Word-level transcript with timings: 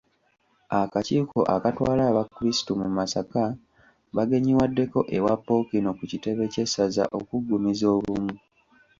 Akakiiko 0.79 1.39
akatwala 1.55 2.01
abakrisitu 2.11 2.71
mu 2.81 2.87
Masaka 2.97 3.41
bagenyiwaddeko 4.15 4.99
ewa 5.17 5.33
Ppookino 5.37 5.89
ku 5.97 6.03
kitebe 6.11 6.43
kye 6.53 6.65
ssaza 6.67 7.03
okuggumizza 7.17 7.87
obumu. 7.97 8.33